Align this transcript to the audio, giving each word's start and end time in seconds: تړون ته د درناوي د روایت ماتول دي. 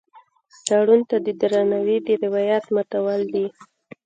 تړون 0.65 1.01
ته 1.09 1.17
د 1.25 1.27
درناوي 1.41 1.97
د 2.05 2.09
روایت 2.23 2.65
ماتول 2.75 3.21
دي. 3.33 3.45